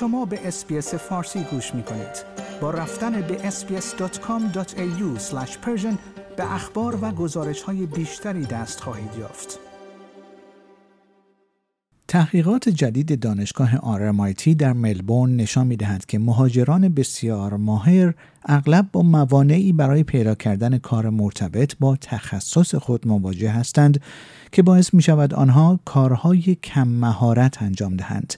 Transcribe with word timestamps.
شما 0.00 0.24
به 0.24 0.48
اسپیس 0.48 0.94
فارسی 0.94 1.40
گوش 1.50 1.74
می 1.74 1.82
کنید. 1.82 2.24
با 2.60 2.70
رفتن 2.70 3.20
به 3.20 3.50
sbs.com.au 3.50 5.20
به 6.36 6.54
اخبار 6.54 6.98
و 7.02 7.10
گزارش 7.10 7.62
های 7.62 7.86
بیشتری 7.86 8.44
دست 8.44 8.80
خواهید 8.80 9.10
یافت. 9.18 9.58
تحقیقات 12.08 12.68
جدید 12.68 13.20
دانشگاه 13.20 13.76
RMIT 13.76 14.48
در 14.48 14.72
ملبورن 14.72 15.36
نشان 15.36 15.66
می 15.66 15.76
دهد 15.76 16.06
که 16.06 16.18
مهاجران 16.18 16.88
بسیار 16.88 17.56
ماهر 17.56 18.14
اغلب 18.44 18.88
با 18.92 19.02
موانعی 19.02 19.72
برای 19.72 20.02
پیدا 20.02 20.34
کردن 20.34 20.78
کار 20.78 21.10
مرتبط 21.10 21.74
با 21.80 21.96
تخصص 21.96 22.74
خود 22.74 23.08
مواجه 23.08 23.50
هستند 23.50 24.00
که 24.52 24.62
باعث 24.62 24.94
می 24.94 25.02
شود 25.02 25.34
آنها 25.34 25.80
کارهای 25.84 26.54
کم 26.54 26.88
مهارت 26.88 27.62
انجام 27.62 27.96
دهند. 27.96 28.34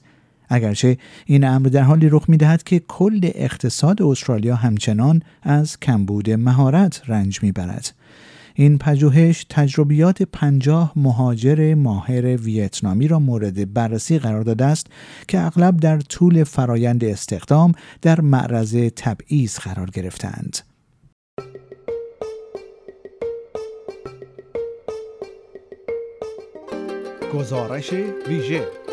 اگرچه 0.51 0.99
این 1.27 1.45
امر 1.45 1.69
در 1.69 1.83
حالی 1.83 2.09
رخ 2.09 2.25
می 2.29 2.37
دهد 2.37 2.63
که 2.63 2.79
کل 2.79 3.21
اقتصاد 3.23 4.03
استرالیا 4.03 4.57
همچنان 4.57 5.23
از 5.43 5.81
کمبود 5.81 6.31
مهارت 6.31 7.03
رنج 7.07 7.43
می 7.43 7.53
برد. 7.53 7.95
این 8.55 8.79
پژوهش 8.79 9.47
تجربیات 9.49 10.23
پنجاه 10.23 10.93
مهاجر 10.97 11.75
ماهر 11.75 12.37
ویتنامی 12.37 13.09
را 13.09 13.19
مورد 13.19 13.75
بررسی 13.75 14.19
قرار 14.19 14.43
داده 14.43 14.65
است 14.65 14.87
که 15.29 15.41
اغلب 15.41 15.77
در 15.77 16.01
طول 16.01 16.45
فرایند 16.45 17.05
استخدام 17.05 17.73
در 18.03 18.21
معرض 18.21 18.77
تبعیض 18.97 19.59
قرار 19.59 19.91
گرفتند. 19.91 20.59
گزارش 27.35 27.93
ویژه 28.29 28.90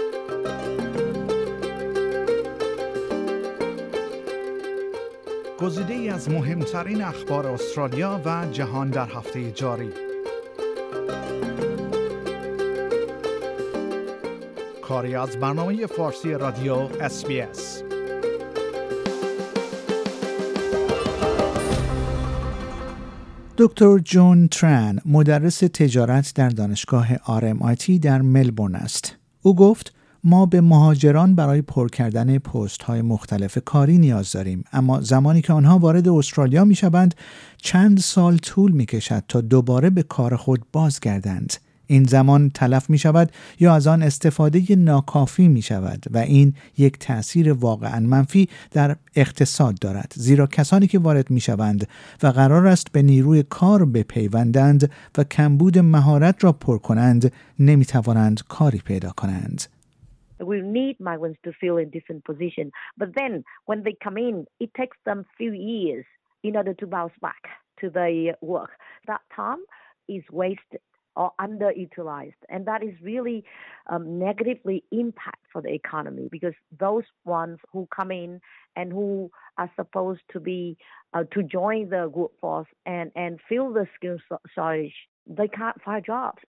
گزیده 5.60 5.94
ای 5.94 6.10
از 6.10 6.30
مهمترین 6.30 7.02
اخبار 7.02 7.48
استرالیا 7.48 8.22
و 8.26 8.46
جهان 8.52 8.90
در 8.90 9.06
هفته 9.06 9.52
جاری 9.52 9.90
کاری 14.82 15.16
از 15.16 15.38
برنامه 15.38 15.86
فارسی 15.86 16.34
رادیو 16.34 16.88
SBS 16.90 17.84
دکتر 23.58 23.98
جون 23.98 24.48
تران 24.48 25.00
مدرس 25.06 25.60
تجارت 25.60 26.32
در 26.36 26.50
دانشگاه 26.50 27.16
RMIT 27.16 28.00
در 28.02 28.22
ملبورن 28.22 28.76
است. 28.76 29.16
او 29.42 29.56
گفت 29.56 29.97
ما 30.24 30.46
به 30.46 30.62
مهاجران 30.62 31.36
برای 31.36 31.62
پر 31.62 31.90
کردن 31.90 32.38
پست 32.38 32.84
های 32.84 33.02
مختلف 33.02 33.58
کاری 33.66 33.98
نیاز 33.98 34.32
داریم. 34.32 34.64
اما 34.74 35.02
زمانی 35.02 35.42
که 35.42 35.54
آنها 35.54 35.80
وارد 35.80 36.08
استرالیا 36.08 36.66
می 36.66 36.76
شوند 36.76 37.16
چند 37.58 38.00
سال 38.00 38.38
طول 38.38 38.72
می 38.72 38.86
کشد 38.86 39.24
تا 39.28 39.42
دوباره 39.42 39.90
به 39.90 40.04
کار 40.04 40.36
خود 40.36 40.66
بازگردند. 40.72 41.54
این 41.88 42.04
زمان 42.04 42.50
تلف 42.50 42.90
می 42.90 42.98
شود 42.98 43.32
یا 43.60 43.76
از 43.76 43.88
آن 43.88 44.04
استفاده 44.04 44.76
ناکافی 44.76 45.48
می 45.48 45.62
شود 45.62 46.06
و 46.12 46.18
این 46.18 46.54
یک 46.78 47.00
تأثیر 47.00 47.54
واقعا 47.54 48.00
منفی 48.00 48.50
در 48.72 48.96
اقتصاد 49.16 49.80
دارد. 49.80 50.14
زیرا 50.16 50.48
کسانی 50.48 50.88
که 50.88 51.00
وارد 51.00 51.30
می 51.30 51.40
شوند 51.40 51.88
و 52.24 52.28
قرار 52.28 52.68
است 52.68 52.92
به 52.92 53.02
نیروی 53.02 53.44
کار 53.44 53.86
بپیوندند 53.86 54.92
و 55.18 55.24
کمبود 55.24 55.80
مهارت 55.80 56.44
را 56.44 56.52
پر 56.52 56.78
کنند 56.78 57.32
نمی 57.60 57.86
توانند 57.86 58.42
کاری 58.48 58.78
پیدا 58.78 59.10
کنند. 59.10 59.77
We 60.40 60.62
need 60.62 61.00
migrants 61.00 61.40
to 61.44 61.52
fill 61.60 61.78
in 61.78 61.90
different 61.90 62.26
positions. 62.26 62.72
But 62.98 63.16
then 63.16 63.44
when 63.66 63.84
they 63.84 63.96
come 64.04 64.18
in, 64.18 64.46
it 64.60 64.74
takes 64.76 64.98
them 65.06 65.26
few 65.38 65.54
years 65.54 66.06
in 66.44 66.56
order 66.56 66.74
to 66.76 66.88
bounce 66.88 67.14
back 67.22 67.42
to 67.80 67.90
the 67.90 68.34
work. 68.42 68.72
That 69.08 69.22
time 69.36 69.60
is 70.08 70.24
wasted 70.32 70.82
or 71.18 71.32
underutilized. 71.42 72.36
And 72.48 72.66
that 72.68 72.84
is 72.84 72.94
really 73.02 73.44
um, 73.88 74.20
negatively 74.20 74.84
impact 74.92 75.44
for 75.52 75.62
the 75.62 75.74
economy 75.74 76.30
because 76.32 76.54
those 76.80 77.04
ones 77.26 77.58
who 77.74 77.88
come 77.94 78.12
in 78.12 78.40
and 78.76 78.92
who 78.92 79.32
are 79.58 79.72
supposed 79.76 80.22
to 80.32 80.40
be 80.40 80.78
uh, 81.14 81.24
to 81.34 81.42
join 81.42 81.90
the 81.90 82.08
workforce 82.08 82.68
and, 82.86 83.12
and 83.16 83.40
fill 83.50 83.74
the 83.74 83.88
skills 83.96 84.22
shortage, 84.54 84.94
they 85.26 85.48
can't 85.48 85.82
find 85.82 86.06
jobs. 86.06 86.40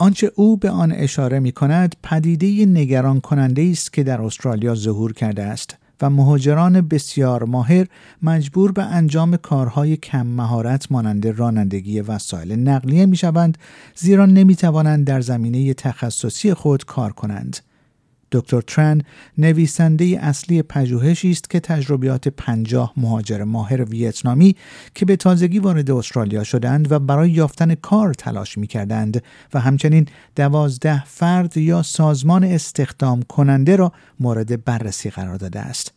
آنچه 0.00 0.32
او 0.34 0.56
به 0.56 0.70
آن 0.70 0.92
اشاره 0.92 1.38
می 1.38 1.52
کند 1.52 1.96
پدیده 2.02 2.66
نگران 2.66 3.20
کننده 3.20 3.68
است 3.72 3.92
که 3.92 4.02
در 4.02 4.22
استرالیا 4.22 4.74
ظهور 4.74 5.12
کرده 5.12 5.42
است 5.42 5.76
و 6.02 6.10
مهاجران 6.10 6.80
بسیار 6.80 7.44
ماهر 7.44 7.86
مجبور 8.22 8.72
به 8.72 8.82
انجام 8.82 9.36
کارهای 9.36 9.96
کم 9.96 10.26
مهارت 10.26 10.92
مانند 10.92 11.26
رانندگی 11.26 12.00
وسایل 12.00 12.52
نقلیه 12.52 13.06
می 13.06 13.16
شوند 13.16 13.58
زیرا 13.94 14.26
نمی 14.26 14.56
توانند 14.56 15.06
در 15.06 15.20
زمینه 15.20 15.74
تخصصی 15.74 16.54
خود 16.54 16.84
کار 16.84 17.12
کنند. 17.12 17.56
دکتر 18.32 18.60
ترن 18.60 19.02
نویسنده 19.38 20.04
اصلی 20.20 20.62
پژوهشی 20.62 21.30
است 21.30 21.50
که 21.50 21.60
تجربیات 21.60 22.28
پنجاه 22.28 22.92
مهاجر 22.96 23.44
ماهر 23.44 23.84
ویتنامی 23.84 24.56
که 24.94 25.06
به 25.06 25.16
تازگی 25.16 25.58
وارد 25.58 25.90
استرالیا 25.90 26.44
شدند 26.44 26.92
و 26.92 26.98
برای 26.98 27.30
یافتن 27.30 27.74
کار 27.74 28.14
تلاش 28.14 28.58
می 28.58 28.66
کردند 28.66 29.22
و 29.54 29.60
همچنین 29.60 30.06
دوازده 30.36 31.04
فرد 31.04 31.56
یا 31.56 31.82
سازمان 31.82 32.44
استخدام 32.44 33.22
کننده 33.22 33.76
را 33.76 33.92
مورد 34.20 34.64
بررسی 34.64 35.10
قرار 35.10 35.36
داده 35.36 35.60
است. 35.60 35.92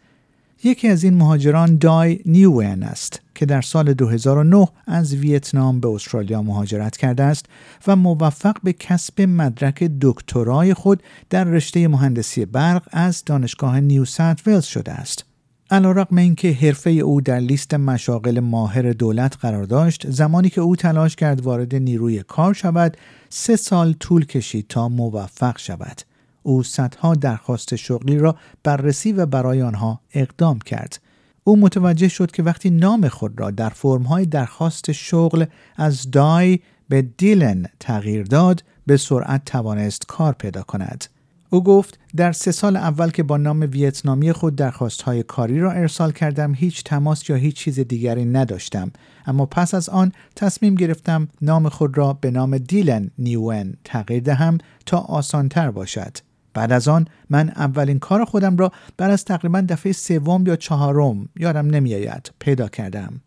یکی 0.63 0.88
از 0.88 1.03
این 1.03 1.13
مهاجران 1.13 1.78
دای 1.78 2.19
نیوین 2.25 2.84
است 2.84 3.22
که 3.41 3.46
در 3.46 3.62
سال 3.62 3.94
2009 3.94 4.68
از 4.88 5.13
ویتنام 5.13 5.79
به 5.79 5.88
استرالیا 5.88 6.41
مهاجرت 6.41 6.97
کرده 6.97 7.24
است 7.24 7.46
و 7.88 7.96
موفق 7.96 8.56
به 8.63 8.74
کسب 8.74 9.22
مدرک 9.22 9.91
دکترای 10.02 10.74
خود 10.74 11.03
در 11.29 11.44
رشته 11.44 11.88
مهندسی 11.88 12.46
برق 12.46 12.88
از 12.91 13.24
دانشگاه 13.25 13.80
نیو 13.80 14.06
سنت 14.06 14.47
ویلز 14.47 14.63
شده 14.66 14.91
است. 14.91 15.25
علیرغم 15.72 16.18
اینکه 16.18 16.51
حرفه 16.51 16.90
او 16.90 17.22
در 17.22 17.40
لیست 17.40 17.74
مشاغل 17.74 18.40
ماهر 18.40 18.94
دولت 18.94 19.38
قرار 19.41 19.63
داشت 19.63 20.12
زمانی 20.12 20.50
که 20.50 20.62
او 20.62 20.75
تلاش 20.75 21.16
کرد 21.16 21.41
وارد 21.41 21.75
نیروی 21.75 22.24
کار 22.24 22.53
شود 22.53 22.97
سه 23.30 23.56
سال 23.56 23.94
طول 23.94 24.25
کشید 24.25 24.68
تا 24.68 24.90
موفق 24.90 25.57
شود 25.57 26.01
او 26.44 26.63
صدها 26.63 27.16
درخواست 27.16 27.75
شغلی 27.75 28.18
را 28.18 28.35
بررسی 28.63 29.13
و 29.13 29.25
برای 29.25 29.62
آنها 29.62 30.01
اقدام 30.13 30.59
کرد. 30.59 31.11
او 31.44 31.59
متوجه 31.59 32.07
شد 32.07 32.31
که 32.31 32.44
وقتی 32.44 32.69
نام 32.69 33.07
خود 33.07 33.40
را 33.40 33.52
در 33.52 33.69
فرمهای 33.69 34.25
درخواست 34.25 34.91
شغل 34.91 35.46
از 35.75 36.12
دای 36.12 36.59
به 36.90 37.02
دیلن 37.02 37.66
تغییر 37.79 38.24
داد 38.24 38.63
به 38.85 38.97
سرعت 38.97 39.46
توانست 39.46 40.06
کار 40.07 40.34
پیدا 40.34 40.63
کند. 40.63 41.06
او 41.50 41.63
گفت 41.63 42.00
در 42.16 42.31
سه 42.31 42.51
سال 42.51 42.78
اول 42.78 43.09
که 43.09 43.24
با 43.24 43.38
نام 43.38 43.59
ویتنامی 43.72 44.31
خود 44.31 44.56
درخواست 44.56 45.01
های 45.01 45.24
کاری 45.24 45.59
را 45.59 45.72
ارسال 45.72 46.12
کردم 46.12 46.53
هیچ 46.53 46.84
تماس 46.84 47.30
یا 47.30 47.35
هیچ 47.35 47.56
چیز 47.56 47.80
دیگری 47.80 48.25
نداشتم 48.25 48.91
اما 49.25 49.46
پس 49.46 49.74
از 49.74 49.90
آن 49.90 50.12
تصمیم 50.35 50.75
گرفتم 50.75 51.28
نام 51.41 51.69
خود 51.69 51.97
را 51.97 52.13
به 52.13 52.31
نام 52.31 52.57
دیلن 52.57 53.12
نیون 53.18 53.74
تغییر 53.84 54.24
دهم 54.24 54.57
تا 54.85 54.97
آسانتر 54.97 55.72
باشد. 55.72 56.18
بعد 56.53 56.72
از 56.72 56.88
آن 56.88 57.06
من 57.29 57.50
اولین 57.50 58.00
کار 58.00 58.25
خودم 58.25 58.57
را 58.57 58.72
بعد 58.97 59.12
از 59.12 59.25
تقریبا 59.25 59.63
دفعه 59.69 59.91
سوم 59.91 60.44
یا 60.47 60.56
چهارم 60.56 61.29
یادم 61.35 61.67
نمیآید 61.67 62.31
پیدا 62.39 62.67
کردم. 62.67 63.22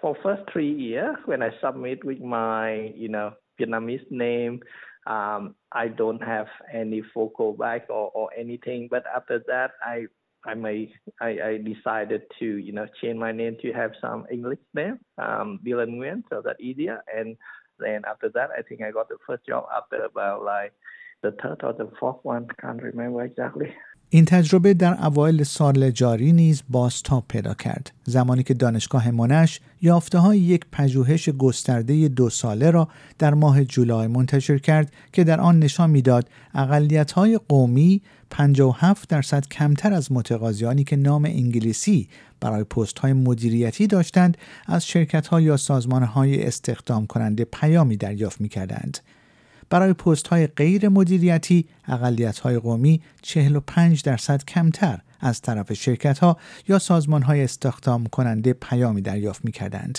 For 0.00 0.14
first 0.22 0.44
three 0.52 0.74
years 0.88 1.16
when 1.26 1.42
I 1.42 1.50
submit 1.62 2.04
with 2.04 2.20
my 2.20 2.92
you 3.02 3.08
know 3.14 3.28
Vietnamese 3.58 4.08
name 4.10 4.54
um, 5.06 5.54
I 5.72 5.88
don't 5.88 6.22
have 6.34 6.48
any 6.82 7.02
focal 7.14 7.52
back 7.52 7.82
or, 7.88 8.10
or 8.18 8.28
anything 8.36 8.88
but 8.94 9.04
after 9.18 9.38
that 9.50 9.70
I 9.94 10.06
I 10.44 10.54
may 10.54 10.92
I, 11.20 11.30
I 11.50 11.52
decided 11.72 12.22
to 12.38 12.46
you 12.66 12.72
know 12.72 12.86
change 13.00 13.18
my 13.18 13.32
name 13.32 13.56
to 13.62 13.72
have 13.72 13.92
some 14.00 14.26
English 14.30 14.62
name 14.74 14.98
um 15.18 15.48
Dylan 15.64 15.90
Nguyen 15.96 16.22
so 16.30 16.36
that 16.46 16.60
easier 16.60 16.98
and 17.18 17.36
then 17.78 18.02
after 18.12 18.28
that 18.36 18.50
I 18.56 18.62
think 18.62 18.82
I 18.82 18.90
got 18.90 19.08
the 19.08 19.18
first 19.26 19.44
job 19.46 19.64
after 19.76 19.98
about 20.04 20.44
like 20.44 20.72
این 24.10 24.24
تجربه 24.24 24.74
در 24.74 25.06
اوایل 25.06 25.42
سال 25.42 25.90
جاری 25.90 26.32
نیز 26.32 26.62
بازتاب 26.68 27.24
پیدا 27.28 27.54
کرد 27.54 27.92
زمانی 28.04 28.42
که 28.42 28.54
دانشگاه 28.54 29.10
منش 29.10 29.60
یافته 29.82 30.18
های 30.18 30.38
یک 30.38 30.64
پژوهش 30.72 31.28
گسترده 31.28 32.08
دو 32.08 32.30
ساله 32.30 32.70
را 32.70 32.88
در 33.18 33.34
ماه 33.34 33.64
جولای 33.64 34.06
منتشر 34.06 34.58
کرد 34.58 34.92
که 35.12 35.24
در 35.24 35.40
آن 35.40 35.58
نشان 35.58 35.90
می‌داد 35.90 36.28
اقلیت 36.54 37.12
های 37.12 37.40
قومی 37.48 38.02
57 38.30 39.08
درصد 39.08 39.46
کمتر 39.46 39.92
از 39.92 40.12
متقاضیانی 40.12 40.84
که 40.84 40.96
نام 40.96 41.24
انگلیسی 41.24 42.08
برای 42.40 42.64
پست 42.64 42.98
های 42.98 43.12
مدیریتی 43.12 43.86
داشتند 43.86 44.38
از 44.66 44.86
شرکت 44.86 45.26
ها 45.26 45.40
یا 45.40 45.56
سازمان 45.56 46.02
های 46.02 46.46
استخدام 46.46 47.06
کننده 47.06 47.44
پیامی 47.44 47.96
دریافت 47.96 48.40
می 48.40 48.48
کردند. 48.48 48.98
برای 49.70 49.92
پست 49.92 50.26
های 50.26 50.46
غیر 50.46 50.88
مدیریتی 50.88 51.66
اقلیت 51.88 52.38
های 52.38 52.58
قومی 52.58 53.00
45 53.22 54.02
درصد 54.02 54.44
کمتر 54.44 55.00
از 55.20 55.40
طرف 55.40 55.72
شرکت 55.72 56.18
ها 56.18 56.36
یا 56.68 56.78
سازمان 56.78 57.22
های 57.22 57.44
استخدام 57.44 58.06
کننده 58.06 58.52
پیامی 58.52 59.02
دریافت 59.02 59.44
می 59.44 59.52
کردند. 59.52 59.98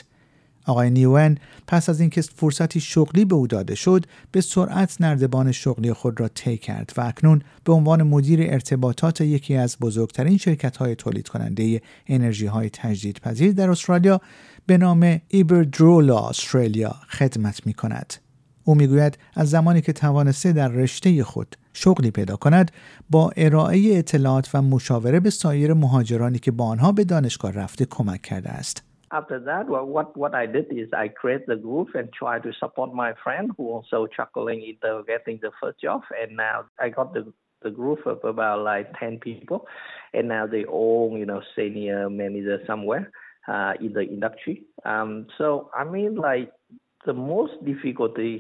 آقای 0.68 0.90
نیوان 0.90 1.38
پس 1.68 1.90
از 1.90 2.00
اینکه 2.00 2.22
فرصتی 2.22 2.80
شغلی 2.80 3.26
به 3.26 3.36
او 3.36 3.48
داده 3.48 3.76
شد 3.76 4.06
به 4.32 4.42
سرعت 4.42 5.02
نردبان 5.02 5.52
شغلی 5.52 5.94
خود 5.94 6.20
را 6.20 6.28
طی 6.28 6.58
کرد 6.58 6.94
و 6.98 7.02
اکنون 7.02 7.42
به 7.64 7.74
عنوان 7.74 8.04
مدیر 8.04 8.40
ارتباطات 8.42 9.22
یکی 9.22 9.56
از 9.56 9.78
بزرگترین 9.82 10.38
شرکت 10.38 10.78
های 10.78 10.96
تولید 10.96 11.28
کننده 11.28 11.82
انرژی 12.08 12.46
های 12.46 12.70
تجدیدپذیر 12.70 13.52
در 13.52 13.70
استرالیا 13.70 14.22
به 14.66 14.78
نام 14.78 15.22
ایبردرولا 15.28 16.30
استرالیا 16.30 16.96
خدمت 17.10 17.66
می 17.66 17.74
کند. 17.74 18.14
او 18.68 18.76
می‌گوید 18.76 19.18
از 19.36 19.50
زمانی 19.50 19.82
که 19.82 19.94
توانسته 19.94 20.54
در 20.54 20.68
رشته 20.68 21.24
خود 21.24 21.56
شغلی 21.74 22.12
پیدا 22.12 22.36
کند 22.36 22.72
با 23.10 23.32
ارائه 23.38 23.80
اطلاعات 23.98 24.50
و 24.54 24.62
مشاوره 24.62 25.20
به 25.20 25.30
سایر 25.30 25.74
مهاجرانی 25.74 26.40
که 26.40 26.52
با 26.52 26.66
آنها 26.66 26.92
به 26.92 27.04
دانشگاه 27.04 27.52
رفته 27.52 27.86
کمک 27.86 28.22
کرده 28.22 28.50
است. 28.50 28.84
After 29.20 29.40
that, 29.50 29.66
well, 29.74 29.88
what 29.96 30.10
what 30.22 30.34
I 30.44 30.46
did 30.56 30.68
is 30.82 30.88
I 31.06 31.08
create 31.22 31.46
the 31.52 31.60
group 31.68 31.90
and 32.00 32.08
try 32.22 32.36
to 32.46 32.52
support 32.62 32.90
my 33.04 33.12
friend 33.24 33.46
who 33.56 33.64
also 33.76 33.98
struggling 34.14 34.60
into 34.72 34.90
getting 35.12 35.38
the 35.46 35.52
first 35.60 35.78
job. 35.86 36.02
And 36.22 36.30
now 36.48 36.58
I 36.86 36.88
got 36.98 37.08
the 37.16 37.24
the 37.66 37.72
group 37.80 38.02
of 38.14 38.20
about 38.34 38.60
like 38.72 38.88
ten 39.02 39.14
people, 39.30 39.60
and 40.16 40.26
now 40.36 40.44
they 40.54 40.64
all 40.80 41.06
you 41.22 41.28
know 41.32 41.42
senior 41.56 42.02
manager 42.22 42.58
somewhere 42.70 43.06
uh, 43.54 43.74
in 43.86 43.92
the 43.98 44.06
industry. 44.16 44.56
Um, 44.92 45.12
so 45.38 45.46
I 45.82 45.84
mean 45.96 46.14
like 46.30 46.50
the 47.08 47.18
most 47.34 47.56
difficulty 47.72 48.34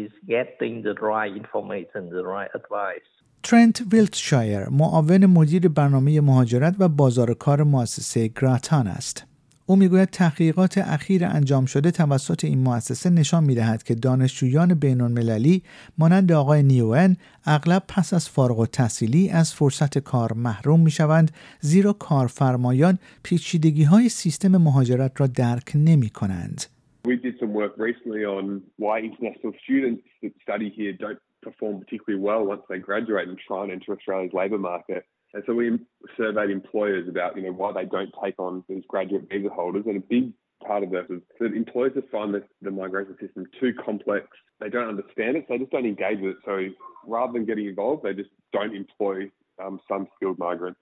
is 0.00 0.10
getting 0.34 0.74
the 0.88 0.94
right 1.10 1.32
information, 1.42 2.00
the 2.18 2.24
right 2.36 2.52
advice. 2.60 3.08
ترنت 3.42 3.82
ویلتشایر 3.92 4.68
معاون 4.68 5.26
مدیر 5.26 5.68
برنامه 5.68 6.20
مهاجرت 6.20 6.74
و 6.78 6.88
بازار 6.88 7.34
کار 7.34 7.62
مؤسسه 7.62 8.28
گراتان 8.28 8.86
است. 8.86 9.26
او 9.66 9.76
می‌گوید 9.76 10.08
تحقیقات 10.08 10.78
اخیر 10.78 11.24
انجام 11.24 11.66
شده 11.66 11.90
توسط 11.90 12.44
این 12.44 12.58
مؤسسه 12.58 13.10
نشان 13.10 13.44
می‌دهد 13.44 13.82
که 13.82 13.94
دانشجویان 13.94 14.74
بین 14.74 15.00
المللی 15.00 15.62
مانند 15.98 16.32
آقای 16.32 16.62
نیوئن 16.62 17.16
اغلب 17.44 17.82
پس 17.88 18.14
از 18.14 18.28
فارغ 18.28 18.58
و 18.58 18.66
تحصیلی 18.66 19.30
از 19.30 19.54
فرصت 19.54 19.98
کار 19.98 20.32
محروم 20.32 20.80
می 20.80 20.90
شوند 20.90 21.30
زیرا 21.60 21.92
کارفرمایان 21.92 22.98
پیچیدگی 23.22 23.84
های 23.84 24.08
سیستم 24.08 24.56
مهاجرت 24.56 25.20
را 25.20 25.26
درک 25.26 25.72
نمی 25.74 26.08
کنند. 26.08 26.64
We 27.04 27.16
did 27.16 27.34
some 27.40 27.52
work 27.52 27.72
recently 27.76 28.24
on 28.24 28.62
why 28.76 29.00
international 29.00 29.52
students 29.64 30.02
that 30.22 30.32
study 30.42 30.72
here 30.74 30.92
don't 30.92 31.18
perform 31.42 31.80
particularly 31.80 32.22
well 32.22 32.44
once 32.44 32.62
they 32.68 32.78
graduate 32.78 33.28
and 33.28 33.38
try 33.38 33.64
and 33.64 33.72
enter 33.72 33.92
Australia's 33.92 34.32
labour 34.32 34.58
market. 34.58 35.04
And 35.34 35.42
so 35.46 35.54
we 35.54 35.78
surveyed 36.16 36.50
employers 36.50 37.08
about, 37.08 37.36
you 37.36 37.42
know, 37.42 37.52
why 37.52 37.72
they 37.72 37.86
don't 37.86 38.12
take 38.22 38.38
on 38.38 38.62
these 38.68 38.84
graduate 38.88 39.28
visa 39.30 39.48
holders. 39.48 39.84
And 39.86 39.96
a 39.96 40.00
big 40.00 40.32
part 40.64 40.84
of 40.84 40.90
that 40.90 41.06
is 41.10 41.20
that 41.40 41.54
employers 41.54 41.92
find 42.12 42.34
the, 42.34 42.44
the 42.60 42.70
migration 42.70 43.16
system 43.20 43.46
too 43.58 43.72
complex. 43.84 44.26
They 44.60 44.68
don't 44.68 44.88
understand 44.88 45.36
it, 45.36 45.46
so 45.48 45.54
they 45.54 45.58
just 45.58 45.72
don't 45.72 45.86
engage 45.86 46.20
with 46.20 46.36
it. 46.36 46.36
So 46.44 46.66
rather 47.06 47.32
than 47.32 47.46
getting 47.46 47.66
involved, 47.66 48.04
they 48.04 48.12
just 48.12 48.30
don't 48.52 48.76
employ 48.76 49.30
um, 49.64 49.80
some 49.88 50.06
skilled 50.16 50.38
migrants. 50.38 50.80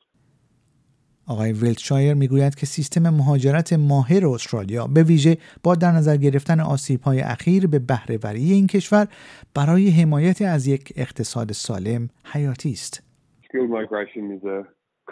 آقای 1.30 1.52
ویلتشایر 1.52 2.14
می‌گوید 2.14 2.54
که 2.54 2.66
سیستم 2.66 3.10
مهاجرت 3.10 3.72
ماهر 3.72 4.26
استرالیا 4.26 4.86
به 4.86 5.02
ویژه 5.02 5.36
با 5.62 5.74
در 5.74 5.92
نظر 5.92 6.16
گرفتن 6.16 6.60
آسیب‌های 6.60 7.20
اخیر 7.20 7.66
به 7.66 7.78
بهرهوری 7.78 8.52
این 8.52 8.66
کشور 8.66 9.08
برای 9.54 9.90
حمایت 9.90 10.42
از 10.42 10.66
یک 10.66 10.92
اقتصاد 10.96 11.52
سالم 11.52 12.08
حیاتی 12.24 12.70
است. 12.70 13.02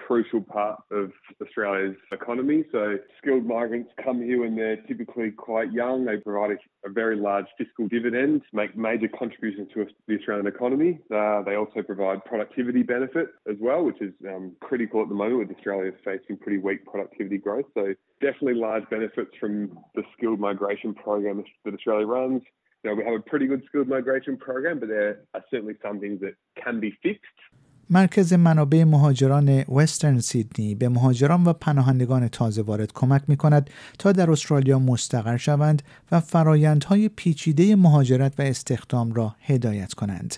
Crucial 0.07 0.41
part 0.41 0.81
of 0.91 1.11
Australia's 1.43 1.97
economy. 2.13 2.65
So 2.73 2.99
skilled 3.21 3.45
migrants 3.45 3.91
come 4.03 4.23
here 4.23 4.41
when 4.41 4.57
they're 4.57 4.77
typically 4.77 5.31
quite 5.31 5.73
young. 5.73 6.05
They 6.05 6.17
provide 6.17 6.53
a, 6.53 6.89
a 6.89 6.91
very 6.91 7.17
large 7.17 7.47
fiscal 7.57 7.89
dividend, 7.89 8.43
make 8.53 8.77
major 8.77 9.09
contributions 9.09 9.69
to 9.75 9.87
the 10.07 10.17
Australian 10.17 10.47
economy. 10.47 11.01
Uh, 11.15 11.43
they 11.43 11.57
also 11.57 11.83
provide 11.83 12.25
productivity 12.25 12.83
benefit 12.83 13.29
as 13.51 13.57
well, 13.61 13.85
which 13.85 14.01
is 14.01 14.13
um, 14.29 14.53
critical 14.61 15.03
at 15.03 15.09
the 15.09 15.15
moment 15.15 15.39
with 15.41 15.57
Australia 15.57 15.93
facing 16.05 16.37
pretty 16.37 16.59
weak 16.59 16.85
productivity 16.87 17.39
growth. 17.39 17.67
So 17.75 17.95
definitely 18.21 18.55
large 18.55 18.89
benefits 18.91 19.31
from 19.41 19.79
the 19.95 20.03
skilled 20.17 20.41
migration 20.41 20.95
program 20.95 21.45
that 21.65 21.75
Australia 21.75 22.07
runs. 22.07 22.43
You 22.85 22.91
know, 22.91 22.97
we 22.97 23.05
have 23.05 23.15
a 23.15 23.23
pretty 23.23 23.47
good 23.47 23.63
skilled 23.67 23.89
migration 23.89 24.37
program, 24.37 24.79
but 24.79 24.89
there 24.89 25.21
are 25.35 25.45
certainly 25.51 25.75
some 25.83 25.99
things 25.99 26.21
that 26.21 26.35
can 26.63 26.79
be 26.79 26.97
fixed. 27.03 27.27
مرکز 27.91 28.33
منابع 28.33 28.85
مهاجران 28.85 29.63
وسترن 29.63 30.21
سیدنی 30.21 30.75
به 30.75 30.89
مهاجران 30.89 31.45
و 31.45 31.53
پناهندگان 31.53 32.29
تازه 32.29 32.63
وارد 32.63 32.93
کمک 32.93 33.23
می 33.29 33.37
کند 33.37 33.71
تا 33.99 34.13
در 34.13 34.31
استرالیا 34.31 34.79
مستقر 34.79 35.37
شوند 35.37 35.83
و 36.13 36.21
فرایندهای 36.21 37.09
پیچیده 37.09 37.77
مهاجرت 37.77 38.33
و 38.39 38.43
استخدام 38.43 39.13
را 39.13 39.35
هدایت 39.41 39.95
کنند. 39.95 40.37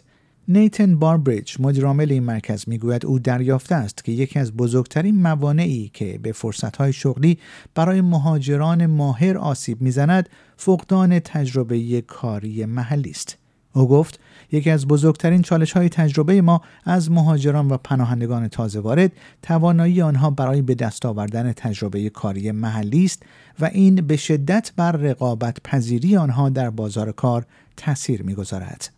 نیتن 0.48 0.98
باربریج 0.98 1.56
مدیرعامل 1.58 2.12
این 2.12 2.22
مرکز 2.22 2.68
می‌گوید 2.68 3.06
او 3.06 3.18
دریافته 3.18 3.74
است 3.74 4.04
که 4.04 4.12
یکی 4.12 4.38
از 4.38 4.52
بزرگترین 4.52 5.22
موانعی 5.22 5.90
که 5.94 6.18
به 6.22 6.32
فرصتهای 6.32 6.92
شغلی 6.92 7.38
برای 7.74 8.00
مهاجران 8.00 8.86
ماهر 8.86 9.38
آسیب 9.38 9.80
می‌زند 9.80 10.28
فقدان 10.56 11.18
تجربه 11.18 12.00
کاری 12.00 12.64
محلی 12.64 13.10
است. 13.10 13.36
او 13.74 13.88
گفت 13.88 14.20
یکی 14.52 14.70
از 14.70 14.88
بزرگترین 14.88 15.42
چالش 15.42 15.72
های 15.72 15.88
تجربه 15.88 16.42
ما 16.42 16.60
از 16.84 17.10
مهاجران 17.10 17.68
و 17.68 17.76
پناهندگان 17.76 18.48
تازه 18.48 18.80
وارد 18.80 19.12
توانایی 19.42 20.02
آنها 20.02 20.30
برای 20.30 20.62
به 20.62 20.74
دست 20.74 21.06
آوردن 21.06 21.52
تجربه 21.52 22.10
کاری 22.10 22.50
محلی 22.50 23.04
است 23.04 23.22
و 23.60 23.64
این 23.64 23.94
به 23.94 24.16
شدت 24.16 24.72
بر 24.76 24.92
رقابت 24.92 25.58
پذیری 25.64 26.16
آنها 26.16 26.48
در 26.48 26.70
بازار 26.70 27.12
کار 27.12 27.46
تاثیر 27.76 28.22
می‌گذارد. 28.22 28.90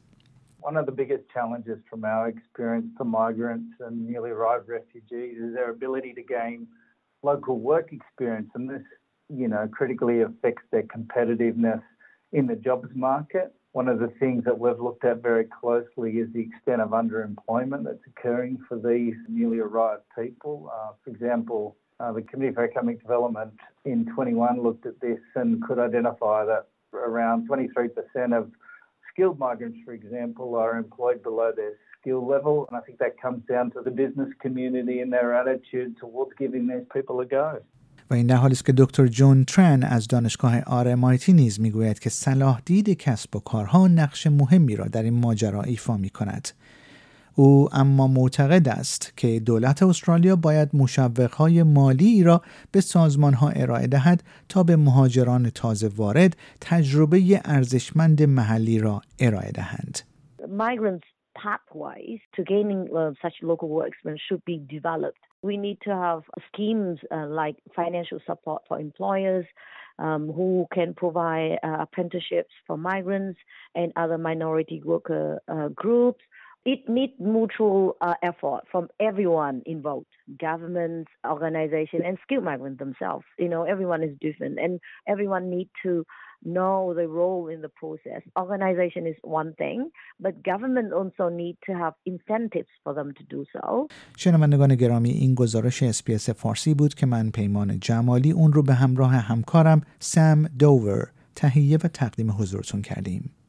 One 0.62 0.76
of 0.76 0.86
the 0.86 0.92
biggest 1.02 1.24
challenges 1.36 1.78
from 1.90 2.04
our 2.04 2.28
experience 2.34 2.88
for 2.96 3.04
migrants 3.04 3.72
and 3.84 3.94
newly 4.10 4.30
arrived 4.30 4.68
refugees 4.78 5.34
is 5.44 5.50
their 5.56 5.70
ability 5.78 6.12
to 6.20 6.22
gain 6.36 6.58
local 7.30 7.56
work 7.70 7.86
experience 7.92 8.50
and 8.56 8.64
this, 8.70 8.86
you 9.40 9.48
know, 9.52 9.64
critically 9.78 10.18
affects 10.28 10.64
their 10.72 10.86
competitiveness 10.96 11.82
in 12.38 12.46
the 12.46 12.58
jobs 12.68 12.90
market. 12.94 13.48
One 13.72 13.88
of 13.88 14.00
the 14.00 14.12
things 14.20 14.44
that 14.44 14.58
we've 14.58 14.78
looked 14.78 15.04
at 15.04 15.22
very 15.22 15.44
closely 15.44 16.18
is 16.18 16.28
the 16.32 16.42
extent 16.42 16.82
of 16.82 16.90
underemployment 16.90 17.84
that's 17.84 18.04
occurring 18.06 18.58
for 18.68 18.76
these 18.76 19.14
newly 19.28 19.60
arrived 19.60 20.02
people. 20.18 20.70
Uh, 20.72 20.92
for 21.02 21.10
example, 21.10 21.76
uh, 21.98 22.12
the 22.12 22.20
Committee 22.20 22.54
for 22.54 22.64
Economic 22.64 23.00
Development 23.00 23.50
in 23.86 24.04
21 24.14 24.62
looked 24.62 24.84
at 24.84 25.00
this 25.00 25.20
and 25.36 25.62
could 25.62 25.78
identify 25.78 26.44
that 26.44 26.66
around 26.92 27.48
23% 27.48 28.36
of 28.36 28.50
skilled 29.10 29.38
migrants, 29.38 29.78
for 29.86 29.94
example, 29.94 30.54
are 30.56 30.76
employed 30.76 31.22
below 31.22 31.50
their 31.54 31.72
skill 31.98 32.26
level. 32.26 32.66
And 32.68 32.76
I 32.76 32.80
think 32.80 32.98
that 32.98 33.20
comes 33.20 33.42
down 33.48 33.70
to 33.70 33.80
the 33.80 33.90
business 33.90 34.28
community 34.40 35.00
and 35.00 35.10
their 35.10 35.34
attitude 35.34 35.96
towards 35.98 36.32
giving 36.38 36.66
these 36.66 36.84
people 36.92 37.20
a 37.20 37.26
go. 37.26 37.62
و 38.12 38.14
این 38.14 38.26
در 38.26 38.36
حالی 38.36 38.52
است 38.52 38.64
که 38.64 38.74
دکتر 38.76 39.06
جون 39.06 39.44
ترن 39.44 39.82
از 39.82 40.08
دانشگاه 40.08 40.60
آرمایتی 40.60 41.32
نیز 41.32 41.60
می‌گوید 41.60 41.98
که 41.98 42.10
صلاح 42.10 42.60
دید 42.64 42.90
کسب 42.90 43.36
و 43.36 43.40
کارها 43.40 43.88
نقش 43.88 44.26
مهمی 44.26 44.76
را 44.76 44.84
در 44.84 45.02
این 45.02 45.14
ماجرا 45.14 45.62
ایفا 45.62 45.96
می 45.96 46.10
کند. 46.10 46.48
او 47.34 47.68
اما 47.72 48.06
معتقد 48.06 48.68
است 48.68 49.12
که 49.16 49.40
دولت 49.40 49.82
استرالیا 49.82 50.36
باید 50.36 50.68
مشوقهای 50.74 51.62
مالی 51.62 52.22
را 52.22 52.42
به 52.72 52.80
سازمان 52.80 53.34
ها 53.34 53.48
ارائه 53.48 53.86
دهد 53.86 54.22
تا 54.48 54.62
به 54.62 54.76
مهاجران 54.76 55.50
تازه 55.50 55.88
وارد 55.96 56.36
تجربه 56.60 57.40
ارزشمند 57.44 58.22
محلی 58.22 58.78
را 58.78 59.02
ارائه 59.18 59.50
دهند. 59.50 59.98
Migrants 60.42 61.11
pathways 61.42 62.20
to 62.34 62.44
gaining 62.44 62.88
uh, 62.96 63.12
such 63.20 63.34
local 63.42 63.68
work 63.68 63.88
experience 63.88 64.22
should 64.28 64.44
be 64.44 64.62
developed. 64.68 65.18
We 65.42 65.56
need 65.56 65.78
to 65.84 65.90
have 65.90 66.22
schemes 66.52 66.98
uh, 67.10 67.26
like 67.26 67.56
financial 67.74 68.20
support 68.26 68.62
for 68.68 68.78
employers 68.78 69.46
um, 69.98 70.32
who 70.32 70.66
can 70.72 70.94
provide 70.94 71.58
uh, 71.62 71.78
apprenticeships 71.80 72.52
for 72.66 72.76
migrants 72.76 73.38
and 73.74 73.92
other 73.96 74.18
minority 74.18 74.80
worker 74.84 75.40
groups. 75.74 76.20
It 76.64 76.88
needs 76.88 77.14
mutual 77.18 77.96
effort 78.22 78.62
from 78.70 78.88
everyone 79.00 79.62
involved, 79.66 80.06
governments, 80.40 81.10
organizations, 81.26 82.02
and 82.06 82.18
skilled 82.22 82.44
migrants 82.44 82.78
themselves. 82.78 83.24
You 83.36 83.48
know, 83.48 83.64
everyone 83.64 84.04
is 84.04 84.16
different, 84.20 84.60
and 84.60 84.78
everyone 85.08 85.50
needs 85.50 85.70
to 85.82 86.06
know 86.44 86.94
the 86.94 87.08
role 87.08 87.48
in 87.54 87.60
the 87.62 87.72
process. 87.82 88.22
Organization 88.38 89.06
is 89.06 89.16
one 89.22 89.52
thing, 89.54 89.90
but 90.20 90.42
government 90.42 90.92
also 90.92 91.28
need 91.28 91.56
to 91.66 91.72
have 91.82 91.94
incentives 92.12 92.72
for 92.84 92.92
them 92.94 93.12
to 93.18 93.24
do 93.34 93.44
so. 93.52 93.88
شنوندگان 94.16 94.74
گرامی 94.74 95.10
این 95.10 95.34
گزارش 95.34 95.82
اسپیس 95.82 96.30
فارسی 96.30 96.74
بود 96.74 96.94
که 96.94 97.06
من 97.06 97.30
پیمان 97.30 97.80
جمالی 97.80 98.32
اون 98.32 98.52
رو 98.52 98.62
به 98.62 98.74
همراه 98.74 99.12
همکارم 99.12 99.80
سم 99.98 100.48
دوور 100.58 101.10
تهیه 101.34 101.76
و 101.76 101.88
تقدیم 101.88 102.30
حضورتون 102.30 102.82
کردیم. 102.82 103.41